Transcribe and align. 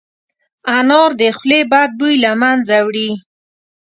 انار 0.77 1.09
د 1.21 1.23
خولې 1.37 1.59
بد 1.71 1.89
بوی 1.99 2.15
له 2.23 2.31
منځه 2.41 2.75
وړي. 2.87 3.11